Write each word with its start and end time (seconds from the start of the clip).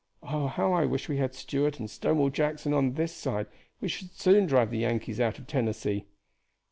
Oh, 0.23 0.47
how 0.47 0.73
I 0.73 0.85
wish 0.85 1.07
we 1.07 1.17
had 1.17 1.35
Stuart 1.35 1.77
and 1.79 1.87
Stonewall 1.87 2.31
Jackson 2.31 2.73
on 2.73 2.93
this 2.95 3.13
side! 3.13 3.45
we 3.81 3.87
should 3.87 4.13
soon 4.15 4.47
drive 4.47 4.71
the 4.71 4.79
Yankees 4.79 5.19
out 5.19 5.37
of 5.37 5.45
Tennessee." 5.45 6.05